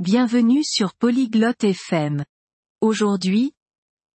Bienvenue 0.00 0.64
sur 0.64 0.94
Polyglotte 0.94 1.62
FM. 1.62 2.24
Aujourd'hui, 2.80 3.52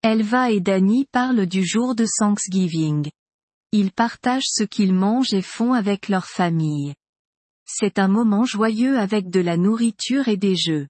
Elva 0.02 0.50
et 0.50 0.58
Danny 0.58 1.06
parlent 1.12 1.46
du 1.46 1.64
jour 1.64 1.94
de 1.94 2.04
Thanksgiving. 2.18 3.08
Ils 3.70 3.92
partagent 3.92 4.48
ce 4.48 4.64
qu'ils 4.64 4.92
mangent 4.92 5.32
et 5.32 5.42
font 5.42 5.74
avec 5.74 6.08
leur 6.08 6.26
famille. 6.26 6.96
C'est 7.66 8.00
un 8.00 8.08
moment 8.08 8.44
joyeux 8.44 8.98
avec 8.98 9.30
de 9.30 9.38
la 9.38 9.56
nourriture 9.56 10.26
et 10.26 10.36
des 10.36 10.56
jeux. 10.56 10.88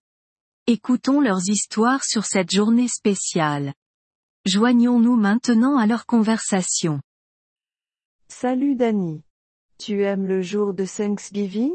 Écoutons 0.66 1.20
leurs 1.20 1.46
histoires 1.46 2.02
sur 2.02 2.24
cette 2.24 2.50
journée 2.50 2.88
spéciale. 2.88 3.74
Joignons-nous 4.46 5.16
maintenant 5.16 5.76
à 5.76 5.86
leur 5.86 6.06
conversation. 6.06 7.02
Salut 8.28 8.76
Danny. 8.76 9.22
Tu 9.76 10.04
aimes 10.04 10.26
le 10.26 10.40
jour 10.40 10.72
de 10.72 10.86
Thanksgiving? 10.86 11.74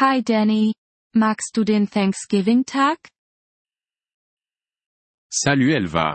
Hi 0.00 0.22
Danny. 0.22 0.72
Magst 1.16 1.56
du 1.56 1.64
den 1.64 1.88
Thanksgiving-Tag? 1.88 2.98
Salut 5.30 5.72
Elva. 5.72 6.14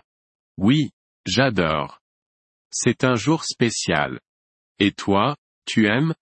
Oui, 0.59 0.91
j'adore. 1.25 1.97
C'est 2.71 3.03
un 3.03 3.15
jour 3.15 3.43
spécial. 3.43 4.19
Et 4.77 4.91
toi, 4.91 5.35
tu 5.65 5.87
aimes? 5.87 6.13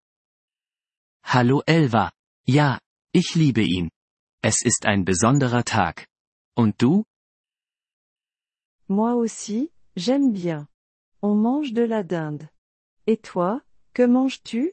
Hallo 1.24 1.62
Elva. 1.66 2.10
Ja, 2.46 2.80
ich 3.12 3.34
liebe 3.34 3.60
ihn. 3.60 3.90
Es 4.42 4.64
ist 4.64 4.86
ein 4.86 5.04
besonderer 5.04 5.62
Tag. 5.62 6.06
Und 6.56 6.80
du? 6.80 7.04
Moi 8.88 9.12
aussi, 9.12 9.70
j'aime 9.94 10.32
bien. 10.32 10.68
On 11.20 11.34
mange 11.34 11.74
de 11.74 11.82
la 11.82 12.02
dinde. 12.02 12.48
Et 13.06 13.20
toi, 13.20 13.60
que 13.92 14.06
manges-tu? 14.06 14.72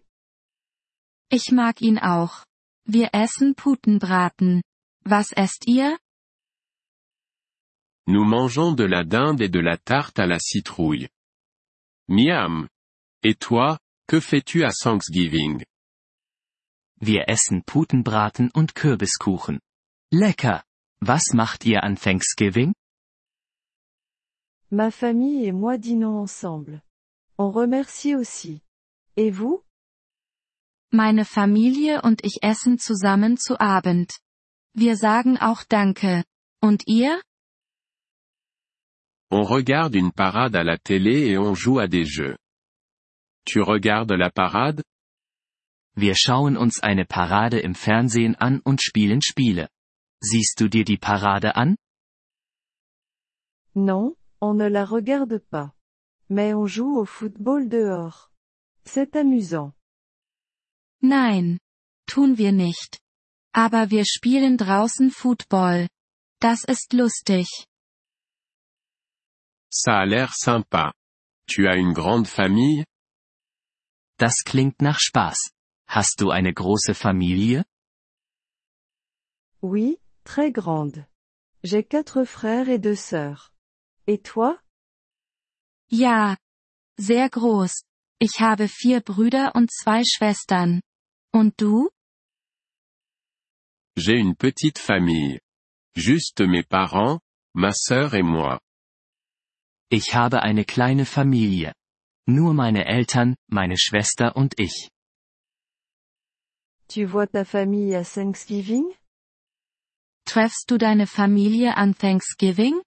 Ich 1.29 1.51
mag 1.51 1.81
ihn 1.81 1.99
auch. 1.99 2.46
Wir 2.89 3.09
essen 3.13 3.53
Putenbraten. 3.53 4.63
Was 5.03 5.33
esst 5.33 5.67
ihr? 5.67 5.99
Nous 8.07 8.23
mangeons 8.23 8.75
de 8.77 8.85
la 8.85 9.03
dinde 9.03 9.41
et 9.41 9.49
de 9.49 9.59
la 9.59 9.77
tarte 9.77 10.19
à 10.19 10.25
la 10.25 10.39
citrouille. 10.39 11.09
Miam. 12.07 12.69
Et 13.23 13.35
toi, 13.35 13.77
que 14.07 14.21
fais-tu 14.21 14.63
à 14.63 14.71
Thanksgiving? 14.71 15.65
Wir 17.01 17.27
essen 17.27 17.61
Putenbraten 17.65 18.51
und 18.53 18.73
Kürbiskuchen. 18.73 19.59
Lecker. 20.13 20.63
Was 21.01 21.33
macht 21.33 21.65
ihr 21.65 21.83
an 21.83 21.95
Thanksgiving? 21.97 22.73
Ma 24.71 24.91
famille 24.91 25.45
et 25.45 25.51
moi 25.51 25.77
dînons 25.77 26.21
ensemble. 26.21 26.81
On 27.37 27.51
remercie 27.51 28.15
aussi. 28.15 28.61
Et 29.17 29.29
vous? 29.29 29.61
Meine 30.91 31.25
Familie 31.25 32.01
und 32.01 32.23
ich 32.23 32.39
essen 32.41 32.79
zusammen 32.79 33.37
zu 33.37 33.59
Abend. 33.59 34.19
Wir 34.73 34.95
sagen 34.95 35.37
auch 35.37 35.63
Danke. 35.67 36.23
Und 36.61 36.83
ihr? 36.87 37.21
On 39.29 39.43
regarde 39.43 39.97
une 39.97 40.13
parade 40.13 40.55
à 40.55 40.63
la 40.63 40.77
télé 40.77 41.27
et 41.27 41.37
on 41.37 41.55
joue 41.55 41.79
à 41.79 41.87
des 41.89 42.05
jeux. 42.05 42.37
Tu 43.45 43.59
regardes 43.61 44.15
la 44.17 44.29
parade? 44.29 44.81
Wir 45.95 46.15
schauen 46.15 46.55
uns 46.55 46.79
eine 46.79 47.05
Parade 47.05 47.59
im 47.59 47.75
Fernsehen 47.75 48.35
an 48.35 48.61
und 48.63 48.81
spielen 48.81 49.21
Spiele. 49.21 49.67
Siehst 50.21 50.61
du 50.61 50.69
dir 50.69 50.85
die 50.85 50.97
Parade 50.97 51.55
an? 51.55 51.75
Non, 53.73 54.15
on 54.39 54.55
ne 54.57 54.69
la 54.69 54.85
regarde 54.85 55.39
pas. 55.39 55.73
Mais 56.29 56.53
on 56.53 56.67
joue 56.67 56.97
au 56.97 57.05
football 57.05 57.67
dehors. 57.67 58.31
C'est 58.85 59.15
amusant. 59.17 59.73
Nein. 61.01 61.59
Tun 62.07 62.37
wir 62.37 62.51
nicht. 62.51 62.99
Aber 63.53 63.89
wir 63.89 64.05
spielen 64.05 64.57
draußen 64.57 65.11
Football. 65.11 65.87
Das 66.39 66.63
ist 66.63 66.93
lustig. 66.93 67.47
Ça 69.71 69.99
a 69.99 70.05
l'air 70.05 70.31
sympa. 70.33 70.93
Tu 71.47 71.67
as 71.67 71.75
une 71.77 71.93
grande 71.93 72.27
famille? 72.27 72.85
Das 74.17 74.43
klingt 74.43 74.81
nach 74.81 74.99
Spaß. 74.99 75.51
Hast 75.87 76.21
du 76.21 76.31
eine 76.31 76.53
große 76.53 76.93
Familie? 76.93 77.65
Oui, 79.61 79.99
très 80.23 80.51
grande. 80.51 81.07
J'ai 81.63 81.83
quatre 81.83 82.25
frères 82.25 82.69
et 82.69 82.79
deux 82.79 82.95
sœurs. 82.95 83.51
Et 84.07 84.23
toi? 84.23 84.59
Ja. 85.89 86.37
Sehr 86.99 87.29
groß. 87.29 87.83
Ich 88.19 88.39
habe 88.39 88.67
vier 88.67 89.01
Brüder 89.01 89.53
und 89.55 89.71
zwei 89.71 90.03
Schwestern. 90.03 90.81
Und 91.33 91.53
du? 91.57 91.89
J'ai 93.95 94.17
une 94.19 94.35
petite 94.35 94.79
famille. 94.79 95.39
Juste 95.95 96.41
mes 96.41 96.63
parents, 96.63 97.19
ma 97.55 97.71
sœur 97.73 98.13
et 98.13 98.23
moi. 98.23 98.59
Ich 99.89 100.13
habe 100.13 100.43
eine 100.43 100.65
kleine 100.65 101.05
Familie. 101.05 101.73
Nur 102.27 102.53
meine 102.53 102.85
Eltern, 102.85 103.35
meine 103.49 103.77
Schwester 103.77 104.35
und 104.35 104.59
ich. 104.59 104.89
Tu 106.89 107.05
vois 107.05 107.27
ta 107.27 107.43
famille 107.45 107.95
à 107.95 108.03
Thanksgiving? 108.03 108.93
Treffst 110.25 110.69
du 110.69 110.77
deine 110.77 111.07
Familie 111.07 111.75
an 111.75 111.93
Thanksgiving? 111.93 112.81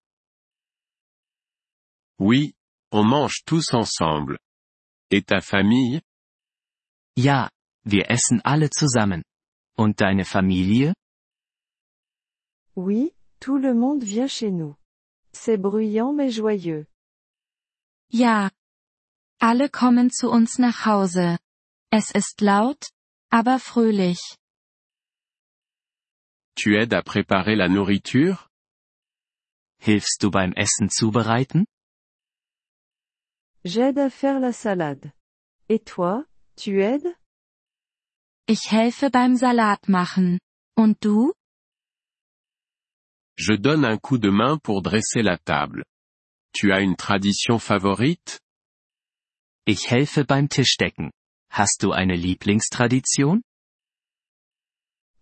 Oui, 2.19 2.55
on 2.93 3.05
mange 3.05 3.45
tous 3.47 3.73
ensemble. 3.73 4.39
Et 5.11 5.23
ta 5.27 5.41
famille? 5.41 6.03
Ja, 7.17 7.51
wir 7.85 8.11
essen 8.11 8.41
alle 8.43 8.71
zusammen. 8.71 9.23
Und 9.77 10.01
deine 10.01 10.25
Familie? 10.25 10.95
Oui, 12.77 13.15
tout 13.41 13.59
le 13.59 13.75
monde 13.75 14.03
vient 14.05 14.29
chez 14.29 14.51
nous. 14.51 14.77
C'est 15.33 15.57
bruyant 15.57 16.13
mais 16.13 16.31
joyeux. 16.31 16.87
Ja. 18.13 18.51
Alle 19.41 19.69
kommen 19.71 20.11
zu 20.11 20.31
uns 20.31 20.59
nach 20.59 20.85
Hause. 20.85 21.39
Es 21.91 22.11
ist 22.11 22.41
laut, 22.41 22.91
aber 23.31 23.59
fröhlich. 23.59 24.21
Tu 26.57 26.77
aides 26.77 26.93
à 26.93 27.03
préparer 27.03 27.57
la 27.57 27.69
nourriture? 27.69 28.49
Hilfst 29.79 30.23
du 30.23 30.31
beim 30.31 30.53
Essen 30.53 30.91
zubereiten? 30.91 31.67
J'aide 33.65 33.99
à 33.99 34.11
faire 34.11 34.41
la 34.41 34.53
salade. 34.53 35.13
Et 35.69 35.85
toi, 35.85 36.27
tu 36.57 36.83
aides? 36.83 37.17
Ich 38.53 38.73
helfe 38.73 39.11
beim 39.11 39.37
Salat 39.37 39.89
machen. 39.89 40.41
Und 40.77 41.05
du? 41.05 41.33
Je 43.39 43.57
donne 43.57 43.85
un 43.85 44.01
coup 44.01 44.19
de 44.19 44.33
main 44.33 44.59
pour 44.59 44.83
dresser 44.83 45.23
la 45.23 45.39
table. 45.39 45.85
Tu 46.53 46.73
as 46.73 46.81
une 46.81 46.97
tradition 46.97 47.61
favorite? 47.61 48.41
Ich 49.67 49.89
helfe 49.89 50.25
beim 50.25 50.49
Tischdecken. 50.49 51.13
Hast 51.53 51.85
du 51.85 51.93
eine 51.93 52.17
Lieblingstradition? 52.17 53.43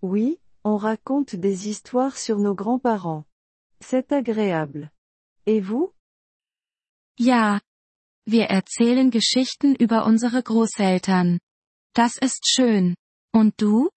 Oui, 0.00 0.40
on 0.64 0.78
raconte 0.78 1.36
des 1.36 1.66
histoires 1.66 2.16
sur 2.16 2.38
nos 2.38 2.54
grands-parents. 2.54 3.26
C'est 3.78 4.10
agréable. 4.10 4.90
Et 5.44 5.60
vous? 5.60 5.92
Ja. 7.18 7.60
Wir 8.24 8.46
erzählen 8.46 9.10
Geschichten 9.10 9.74
über 9.74 10.06
unsere 10.06 10.42
Großeltern. 10.42 11.40
Das 11.92 12.16
ist 12.16 12.48
schön. 12.48 12.94
Du? 13.44 13.90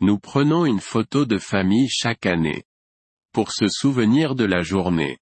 Nous 0.00 0.18
prenons 0.18 0.66
une 0.66 0.80
photo 0.80 1.24
de 1.24 1.38
famille 1.38 1.88
chaque 1.88 2.26
année. 2.26 2.64
Pour 3.32 3.52
se 3.52 3.68
souvenir 3.68 4.34
de 4.34 4.44
la 4.44 4.62
journée. 4.62 5.18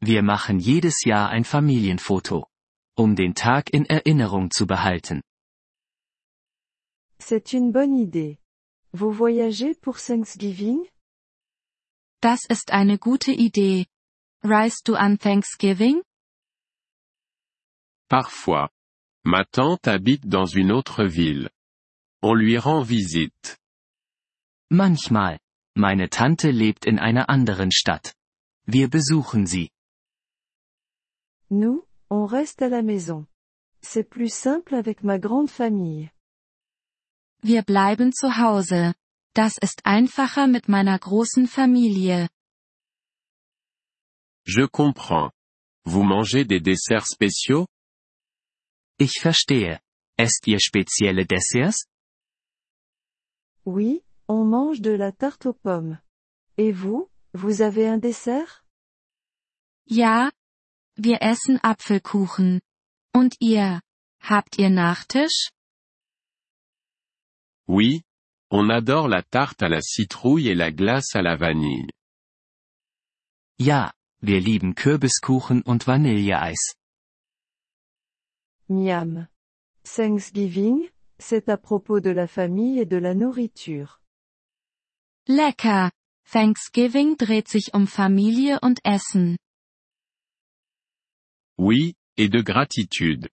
Wir 0.00 0.22
machen 0.22 0.60
jedes 0.60 1.04
Jahr 1.04 1.30
ein 1.30 1.44
Familienfoto. 1.44 2.46
Um 2.96 3.14
den 3.14 3.34
Tag 3.34 3.74
in 3.74 3.84
Erinnerung 3.86 4.50
zu 4.50 4.66
behalten. 4.66 5.22
C'est 7.18 7.52
une 7.52 7.72
bonne 7.72 7.96
idée. 7.96 8.38
Vous 8.92 9.12
voyagez 9.12 9.74
pour 9.74 9.98
Thanksgiving? 9.98 10.88
Das 12.22 12.46
ist 12.48 12.72
eine 12.72 12.98
gute 12.98 13.32
Idee. 13.32 13.86
Reist 14.42 14.88
du 14.88 14.94
an 14.94 15.18
Thanksgiving? 15.18 16.02
Parfois. 18.08 18.70
Ma 19.26 19.44
tante 19.44 19.88
habite 19.88 20.28
dans 20.28 20.46
une 20.46 20.70
autre 20.70 21.04
ville. 21.04 21.50
On 22.22 22.32
lui 22.32 22.58
rend 22.58 22.82
visite. 22.82 23.58
Manchmal. 24.70 25.40
Meine 25.74 26.08
Tante 26.08 26.48
lebt 26.52 26.86
in 26.86 27.00
einer 27.00 27.28
anderen 27.28 27.72
Stadt. 27.72 28.14
Wir 28.68 28.88
besuchen 28.88 29.46
sie. 29.46 29.72
Nous, 31.50 31.84
on 32.08 32.26
reste 32.26 32.62
à 32.62 32.68
la 32.68 32.82
maison. 32.82 33.26
C'est 33.82 34.08
plus 34.08 34.32
simple 34.32 34.76
avec 34.76 35.02
ma 35.02 35.18
grande 35.18 35.50
famille. 35.50 36.12
Wir 37.42 37.62
bleiben 37.62 38.12
zu 38.12 38.38
Hause. 38.38 38.94
Das 39.34 39.58
ist 39.58 39.84
einfacher 39.84 40.46
mit 40.46 40.68
meiner 40.68 41.00
großen 41.00 41.48
Familie. 41.48 42.28
Je 44.44 44.68
comprends. 44.68 45.32
Vous 45.84 46.04
mangez 46.04 46.44
des 46.44 46.60
desserts 46.60 47.08
spéciaux? 47.08 47.66
Ich 48.98 49.20
verstehe. 49.20 49.80
Esst 50.16 50.46
ihr 50.46 50.58
spezielle 50.60 51.26
Desserts? 51.26 51.86
Oui, 53.64 54.02
on 54.28 54.44
mange 54.44 54.80
de 54.80 54.92
la 54.92 55.12
tarte 55.12 55.46
aux 55.46 55.52
pommes. 55.52 55.98
Et 56.56 56.72
vous, 56.72 57.10
vous 57.34 57.60
avez 57.60 57.86
un 57.88 57.98
dessert? 57.98 58.64
Ja. 59.86 60.30
Wir 60.96 61.20
essen 61.20 61.58
Apfelkuchen. 61.62 62.62
Und 63.12 63.36
ihr? 63.40 63.82
Habt 64.20 64.58
ihr 64.58 64.70
Nachtisch? 64.70 65.50
Oui. 67.68 68.02
On 68.50 68.70
adore 68.70 69.08
la 69.08 69.22
tarte 69.22 69.62
à 69.62 69.68
la 69.68 69.82
citrouille 69.82 70.48
et 70.48 70.54
la 70.54 70.70
glace 70.70 71.14
à 71.14 71.20
la 71.20 71.36
vanille. 71.36 71.90
Ja, 73.58 73.92
wir 74.20 74.40
lieben 74.40 74.74
Kürbiskuchen 74.74 75.62
und 75.62 75.86
Vanilleeis. 75.86 76.76
Miam. 78.68 79.28
Thanksgiving, 79.84 80.88
c'est 81.18 81.48
à 81.48 81.56
propos 81.56 82.00
de 82.00 82.10
la 82.10 82.26
famille 82.26 82.78
et 82.80 82.86
de 82.86 82.96
la 82.96 83.14
nourriture. 83.14 84.00
Lecker. 85.28 85.90
Thanksgiving 86.28 87.16
dreht 87.16 87.48
sich 87.48 87.72
um 87.72 87.86
Familie 87.86 88.58
und 88.60 88.80
Essen. 88.84 89.36
Oui, 91.58 91.94
et 92.16 92.28
de 92.28 92.42
gratitude. 92.42 93.28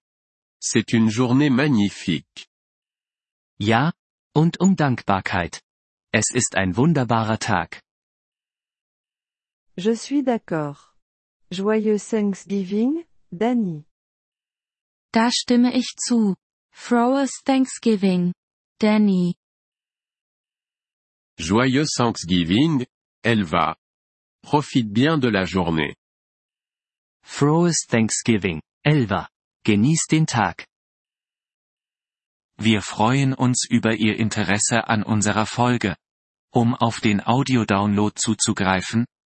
C'est 0.59 0.93
une 0.93 1.09
journée 1.09 1.49
magnifique. 1.49 2.47
Ja, 3.59 3.93
und 4.35 4.59
um 4.59 4.75
Dankbarkeit. 4.75 5.61
Es 6.11 6.29
ist 6.33 6.55
ein 6.55 6.77
wunderbarer 6.77 7.39
Tag. 7.39 7.81
Je 9.75 9.95
suis 9.95 10.23
d'accord. 10.23 10.95
Joyeux 11.51 11.97
Thanksgiving, 11.97 13.03
Danny. 13.31 13.85
Da 15.13 15.29
stimme 15.31 15.75
ich 15.75 15.95
zu. 15.95 16.35
Frohes 16.71 17.43
Thanksgiving. 17.45 18.33
Danny. 18.79 19.35
Joyeux 21.37 21.87
Thanksgiving, 21.95 22.85
Elva. 23.23 23.75
Profite 24.41 24.91
bien 24.91 25.19
de 25.19 25.29
la 25.29 25.45
journée. 25.45 25.95
Frohes 27.23 27.85
Thanksgiving, 27.87 28.59
Elva. 28.83 29.29
Genieß 29.63 30.07
den 30.09 30.25
Tag. 30.25 30.65
Wir 32.57 32.81
freuen 32.81 33.33
uns 33.33 33.67
über 33.69 33.93
Ihr 33.93 34.17
Interesse 34.17 34.87
an 34.87 35.03
unserer 35.03 35.45
Folge. 35.45 35.95
Um 36.51 36.73
auf 36.73 36.99
den 37.01 37.21
Audiodownload 37.25 38.15
zuzugreifen, 38.15 39.05